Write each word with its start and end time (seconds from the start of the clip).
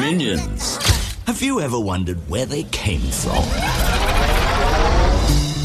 Minions. 0.00 0.76
Have 1.26 1.42
you 1.42 1.60
ever 1.60 1.78
wondered 1.78 2.18
where 2.28 2.46
they 2.46 2.64
came 2.64 3.00
from? 3.00 3.44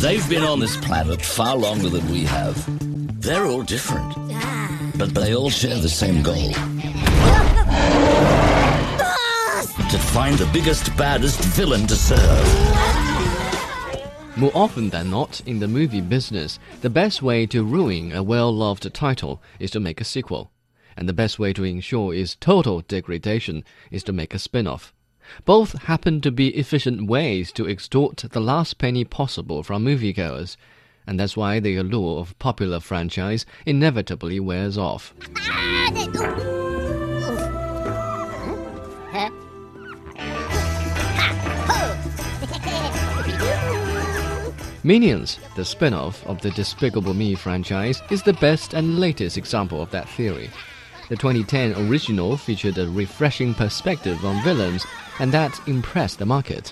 They've 0.02 0.28
been 0.30 0.44
on 0.44 0.60
this 0.60 0.78
planet 0.78 1.22
far 1.22 1.56
longer 1.56 1.90
than 1.90 2.10
we 2.10 2.24
have. 2.24 2.56
They're 3.22 3.46
all 3.46 3.64
different, 3.64 4.16
but 4.98 5.14
they 5.14 5.36
all 5.36 5.50
share 5.50 5.78
the 5.78 5.90
same 5.90 6.24
goal. 6.24 6.52
To 9.90 9.98
find 9.98 10.38
the 10.38 10.50
biggest, 10.54 10.96
baddest 10.96 11.40
villain 11.40 11.88
to 11.88 11.96
serve. 11.96 12.48
More 14.38 14.52
often 14.54 14.90
than 14.90 15.10
not, 15.10 15.42
in 15.46 15.60
the 15.60 15.68
movie 15.68 16.02
business, 16.02 16.58
the 16.82 16.90
best 16.90 17.22
way 17.22 17.46
to 17.48 17.64
ruin 17.64 18.14
a 18.14 18.24
well 18.24 18.52
loved 18.54 18.94
title 18.94 19.42
is 19.60 19.72
to 19.72 19.80
make 19.80 20.00
a 20.00 20.06
sequel. 20.06 20.51
And 20.98 21.08
the 21.08 21.14
best 21.14 21.40
way 21.40 21.54
to 21.54 21.64
ensure 21.64 22.14
its 22.14 22.36
total 22.36 22.82
degradation 22.82 23.64
is 23.92 24.04
to 24.04 24.14
make 24.14 24.34
a 24.34 24.40
spin 24.40 24.68
off. 24.68 24.94
Both 25.46 25.84
happen 25.84 26.22
to 26.22 26.32
be 26.32 26.50
efficient 26.50 27.08
ways 27.08 27.52
to 27.54 27.68
extort 27.68 28.18
the 28.18 28.42
last 28.42 28.78
penny 28.78 29.04
possible 29.04 29.64
from 29.64 29.86
moviegoers. 29.86 30.58
And 31.08 31.20
that's 31.20 31.38
why 31.38 31.60
the 31.60 31.78
allure 31.78 32.20
of 32.20 32.38
popular 32.40 32.80
franchise 32.80 33.46
inevitably 33.66 34.40
wears 34.40 34.78
off. 34.78 35.14
Minions, 44.84 45.38
the 45.56 45.64
spin 45.64 45.94
off 45.94 46.26
of 46.26 46.42
the 46.42 46.50
Despicable 46.52 47.14
Me 47.14 47.36
franchise, 47.36 48.02
is 48.10 48.24
the 48.24 48.34
best 48.34 48.74
and 48.74 49.00
latest 49.00 49.38
example 49.38 49.80
of 49.80 49.92
that 49.92 50.10
theory. 50.10 50.50
The 51.12 51.18
2010 51.18 51.90
original 51.90 52.38
featured 52.38 52.78
a 52.78 52.88
refreshing 52.88 53.54
perspective 53.54 54.24
on 54.24 54.42
villains, 54.46 54.86
and 55.20 55.30
that 55.34 55.60
impressed 55.68 56.20
the 56.20 56.26
market. 56.26 56.72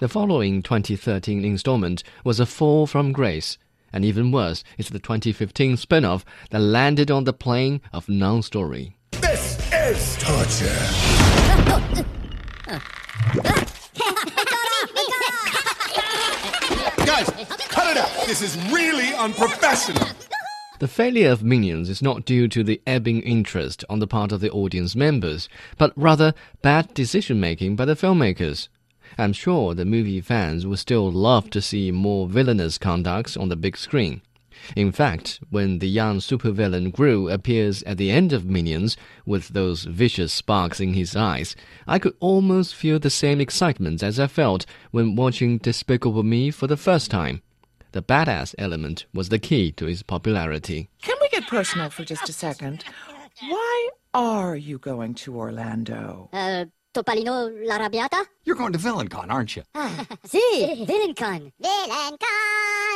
The 0.00 0.08
following 0.08 0.64
2013 0.64 1.44
installment 1.44 2.02
was 2.24 2.40
a 2.40 2.46
fall 2.46 2.88
from 2.88 3.12
grace, 3.12 3.56
and 3.92 4.04
even 4.04 4.32
worse 4.32 4.64
is 4.78 4.88
the 4.88 4.98
2015 4.98 5.76
spin 5.76 6.04
off 6.04 6.24
that 6.50 6.58
landed 6.58 7.12
on 7.12 7.22
the 7.22 7.32
plane 7.32 7.80
of 7.92 8.08
non 8.08 8.42
story. 8.42 8.96
This 9.12 9.60
is 9.72 10.16
torture. 10.16 10.66
Guys, 17.06 17.30
cut 17.68 17.92
it 17.92 17.96
out. 17.96 18.10
This 18.26 18.42
is 18.42 18.56
really 18.72 19.14
unprofessional. 19.14 20.08
The 20.78 20.86
failure 20.86 21.32
of 21.32 21.42
Minions 21.42 21.88
is 21.88 22.02
not 22.02 22.24
due 22.24 22.46
to 22.46 22.62
the 22.62 22.80
ebbing 22.86 23.20
interest 23.22 23.84
on 23.90 23.98
the 23.98 24.06
part 24.06 24.30
of 24.30 24.40
the 24.40 24.50
audience 24.52 24.94
members, 24.94 25.48
but 25.76 25.92
rather 25.96 26.34
bad 26.62 26.94
decision 26.94 27.40
making 27.40 27.74
by 27.74 27.84
the 27.84 27.96
filmmakers. 27.96 28.68
I'm 29.18 29.32
sure 29.32 29.74
the 29.74 29.84
movie 29.84 30.20
fans 30.20 30.66
would 30.66 30.78
still 30.78 31.10
love 31.10 31.50
to 31.50 31.60
see 31.60 31.90
more 31.90 32.28
villainous 32.28 32.78
conducts 32.78 33.36
on 33.36 33.48
the 33.48 33.56
big 33.56 33.76
screen. 33.76 34.22
In 34.76 34.92
fact, 34.92 35.40
when 35.50 35.80
the 35.80 35.88
young 35.88 36.20
supervillain 36.20 36.92
Gru 36.92 37.28
appears 37.28 37.82
at 37.82 37.96
the 37.96 38.12
end 38.12 38.32
of 38.32 38.44
Minions 38.44 38.96
with 39.26 39.48
those 39.48 39.82
vicious 39.82 40.32
sparks 40.32 40.78
in 40.78 40.94
his 40.94 41.16
eyes, 41.16 41.56
I 41.88 41.98
could 41.98 42.14
almost 42.20 42.76
feel 42.76 43.00
the 43.00 43.10
same 43.10 43.40
excitement 43.40 44.00
as 44.00 44.20
I 44.20 44.28
felt 44.28 44.64
when 44.92 45.16
watching 45.16 45.58
Despicable 45.58 46.22
Me 46.22 46.52
for 46.52 46.68
the 46.68 46.76
first 46.76 47.10
time. 47.10 47.42
The 47.92 48.02
badass 48.02 48.54
element 48.58 49.06
was 49.14 49.30
the 49.30 49.38
key 49.38 49.72
to 49.72 49.86
his 49.86 50.02
popularity. 50.02 50.90
Can 51.02 51.16
we 51.20 51.28
get 51.30 51.46
personal 51.48 51.88
for 51.90 52.04
just 52.04 52.28
a 52.28 52.32
second? 52.32 52.84
Why 53.40 53.88
are 54.12 54.56
you 54.56 54.78
going 54.78 55.14
to 55.14 55.36
Orlando? 55.36 56.28
Uh, 56.32 56.66
Topalino 56.94 57.48
l'Arrabbiata? 57.66 58.24
You're 58.44 58.56
going 58.56 58.72
to 58.72 58.78
VillainCon, 58.78 59.30
aren't 59.30 59.56
you? 59.56 59.62
Si, 60.24 60.84
VillainCon. 60.86 61.52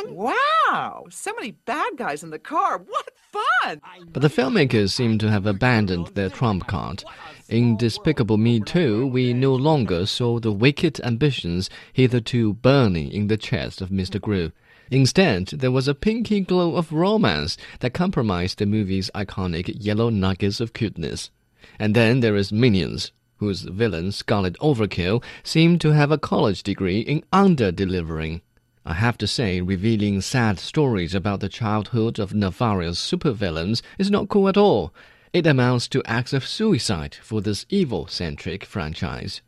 Wow, 0.08 1.06
so 1.10 1.32
many 1.34 1.52
bad 1.52 1.97
guys 1.97 2.22
in 2.22 2.31
the 2.31 2.38
car. 2.38 2.78
What 2.78 3.10
fun! 3.31 3.81
But 4.12 4.22
the 4.22 4.28
filmmakers 4.28 4.91
seem 4.91 5.19
to 5.19 5.31
have 5.31 5.47
abandoned 5.47 6.08
their 6.08 6.28
trump 6.28 6.66
card. 6.66 7.04
In 7.48 7.76
Despicable 7.76 8.36
Me 8.38 8.60
2, 8.60 9.06
we 9.06 9.32
no 9.32 9.54
longer 9.54 10.06
saw 10.06 10.41
the 10.41 10.52
wicked 10.52 11.00
ambitions 11.04 11.70
hitherto 11.92 12.54
burning 12.54 13.12
in 13.12 13.28
the 13.28 13.36
chest 13.36 13.81
of 13.81 13.91
Mr. 13.91 14.20
Gru. 14.20 14.50
Instead, 14.92 15.47
there 15.47 15.70
was 15.70 15.88
a 15.88 15.94
pinky 15.94 16.41
glow 16.41 16.76
of 16.76 16.92
romance 16.92 17.56
that 17.80 17.94
compromised 17.94 18.58
the 18.58 18.66
movie's 18.66 19.10
iconic 19.14 19.75
yellow 19.82 20.10
nuggets 20.10 20.60
of 20.60 20.75
cuteness. 20.75 21.30
And 21.78 21.97
then 21.97 22.20
there 22.20 22.36
is 22.36 22.53
Minions, 22.53 23.10
whose 23.38 23.62
villain 23.62 24.12
Scarlet 24.12 24.54
Overkill 24.58 25.25
seemed 25.42 25.81
to 25.81 25.92
have 25.92 26.12
a 26.12 26.19
college 26.19 26.62
degree 26.62 27.00
in 27.00 27.25
under-delivering. 27.32 28.42
I 28.84 28.92
have 28.92 29.16
to 29.19 29.26
say, 29.26 29.62
revealing 29.62 30.20
sad 30.20 30.58
stories 30.58 31.14
about 31.14 31.41
the 31.41 31.48
childhood 31.48 32.19
of 32.19 32.34
nefarious 32.34 33.00
supervillains 33.00 33.81
is 33.97 34.10
not 34.10 34.28
cool 34.28 34.47
at 34.47 34.58
all. 34.58 34.92
It 35.32 35.47
amounts 35.47 35.88
to 35.88 36.02
acts 36.04 36.34
of 36.34 36.47
suicide 36.47 37.14
for 37.22 37.41
this 37.41 37.64
evil-centric 37.70 38.66
franchise. 38.66 39.41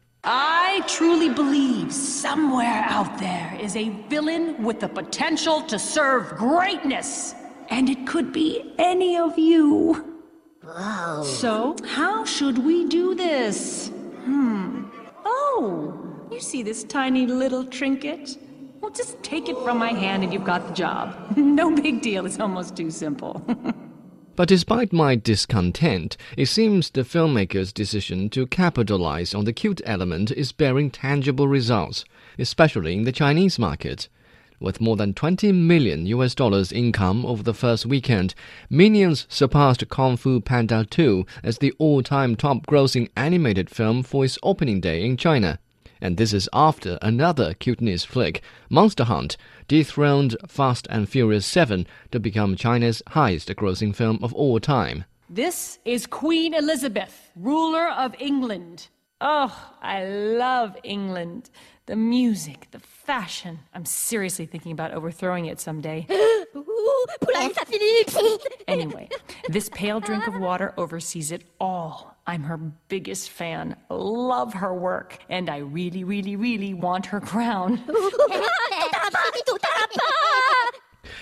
I 0.74 0.80
truly 0.88 1.28
believe 1.28 1.92
somewhere 1.92 2.82
out 2.88 3.16
there 3.20 3.56
is 3.60 3.76
a 3.76 3.90
villain 4.08 4.60
with 4.60 4.80
the 4.80 4.88
potential 4.88 5.62
to 5.62 5.78
serve 5.78 6.30
greatness. 6.30 7.32
And 7.68 7.88
it 7.88 8.08
could 8.08 8.32
be 8.32 8.74
any 8.76 9.16
of 9.16 9.38
you. 9.38 10.18
So, 11.22 11.76
how 11.86 12.24
should 12.24 12.58
we 12.58 12.88
do 12.88 13.14
this? 13.14 13.92
Hmm. 14.24 14.86
Oh, 15.24 16.26
you 16.32 16.40
see 16.40 16.64
this 16.64 16.82
tiny 16.82 17.24
little 17.24 17.64
trinket? 17.64 18.36
Well, 18.80 18.90
just 18.90 19.22
take 19.22 19.48
it 19.48 19.56
from 19.58 19.78
my 19.78 19.92
hand 19.92 20.24
and 20.24 20.32
you've 20.32 20.42
got 20.42 20.66
the 20.66 20.74
job. 20.74 21.36
no 21.36 21.70
big 21.70 22.02
deal, 22.02 22.26
it's 22.26 22.40
almost 22.40 22.76
too 22.76 22.90
simple. 22.90 23.46
But 24.36 24.48
despite 24.48 24.92
my 24.92 25.14
discontent, 25.14 26.16
it 26.36 26.46
seems 26.46 26.90
the 26.90 27.02
filmmaker's 27.02 27.72
decision 27.72 28.28
to 28.30 28.48
capitalize 28.48 29.32
on 29.32 29.44
the 29.44 29.52
cute 29.52 29.80
element 29.84 30.32
is 30.32 30.50
bearing 30.50 30.90
tangible 30.90 31.46
results, 31.46 32.04
especially 32.36 32.94
in 32.94 33.04
the 33.04 33.12
Chinese 33.12 33.60
market. 33.60 34.08
With 34.58 34.80
more 34.80 34.96
than 34.96 35.14
20 35.14 35.52
million 35.52 36.06
US 36.06 36.34
dollars 36.34 36.72
income 36.72 37.24
over 37.24 37.44
the 37.44 37.54
first 37.54 37.86
weekend, 37.86 38.34
Minions 38.68 39.26
surpassed 39.28 39.88
Kung 39.88 40.16
Fu 40.16 40.40
Panda 40.40 40.84
2 40.84 41.24
as 41.44 41.58
the 41.58 41.72
all-time 41.78 42.34
top 42.34 42.66
grossing 42.66 43.10
animated 43.16 43.70
film 43.70 44.02
for 44.02 44.24
its 44.24 44.38
opening 44.42 44.80
day 44.80 45.04
in 45.04 45.16
China. 45.16 45.60
And 46.04 46.18
this 46.18 46.34
is 46.34 46.50
after 46.52 46.98
another 47.00 47.54
cuteness 47.54 48.04
flick, 48.04 48.42
Monster 48.68 49.04
Hunt, 49.04 49.38
dethroned 49.68 50.36
Fast 50.46 50.86
and 50.90 51.08
Furious 51.08 51.46
7 51.46 51.86
to 52.10 52.20
become 52.20 52.56
China's 52.56 53.02
highest 53.06 53.48
grossing 53.48 53.96
film 53.96 54.18
of 54.22 54.34
all 54.34 54.60
time. 54.60 55.06
this 55.30 55.78
is 55.86 56.06
Queen 56.06 56.52
Elizabeth, 56.52 57.30
ruler 57.34 57.88
of 57.88 58.14
England. 58.18 58.88
Oh, 59.22 59.72
I 59.80 60.04
love 60.04 60.76
England. 60.84 61.48
The 61.86 61.96
music, 61.96 62.68
the 62.72 62.80
fashion. 62.80 63.60
I'm 63.72 63.86
seriously 63.86 64.44
thinking 64.44 64.72
about 64.72 64.92
overthrowing 64.92 65.46
it 65.46 65.58
someday. 65.58 66.06
Ouh, 66.10 67.06
Poulain 67.22 67.54
Philippe. 67.54 68.44
Anyway, 68.68 69.08
this 69.48 69.70
pale 69.70 70.00
drink 70.00 70.26
of 70.26 70.38
water 70.38 70.74
oversees 70.76 71.32
it 71.32 71.44
all. 71.58 72.13
I'm 72.26 72.44
her 72.44 72.56
biggest 72.88 73.30
fan. 73.30 73.76
Love 73.90 74.54
her 74.54 74.74
work. 74.74 75.18
And 75.28 75.50
I 75.50 75.58
really, 75.58 76.04
really, 76.04 76.36
really 76.36 76.72
want 76.74 77.06
her 77.06 77.20
crown. 77.20 77.82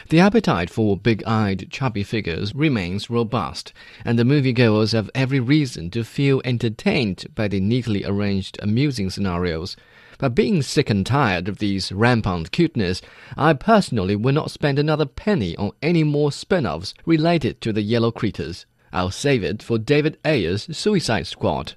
The 0.08 0.20
appetite 0.20 0.68
for 0.68 0.98
big 0.98 1.24
eyed, 1.24 1.68
chubby 1.70 2.02
figures 2.02 2.54
remains 2.54 3.08
robust, 3.08 3.72
and 4.04 4.18
the 4.18 4.24
moviegoers 4.24 4.92
have 4.92 5.08
every 5.14 5.40
reason 5.40 5.88
to 5.90 6.04
feel 6.04 6.42
entertained 6.44 7.24
by 7.34 7.48
the 7.48 7.60
neatly 7.60 8.04
arranged, 8.04 8.58
amusing 8.60 9.08
scenarios. 9.08 9.74
But 10.18 10.34
being 10.34 10.60
sick 10.60 10.90
and 10.90 11.06
tired 11.06 11.48
of 11.48 11.58
these 11.58 11.92
rampant 11.92 12.52
cuteness, 12.52 13.00
I 13.38 13.54
personally 13.54 14.14
will 14.14 14.34
not 14.34 14.50
spend 14.50 14.78
another 14.78 15.06
penny 15.06 15.56
on 15.56 15.72
any 15.80 16.04
more 16.04 16.30
spin 16.30 16.66
offs 16.66 16.92
related 17.06 17.62
to 17.62 17.72
the 17.72 17.80
yellow 17.80 18.10
critters. 18.10 18.66
I'll 18.92 19.10
save 19.10 19.42
it 19.42 19.62
for 19.62 19.78
David 19.78 20.18
Ayer's 20.24 20.68
Suicide 20.76 21.26
Squad. 21.26 21.74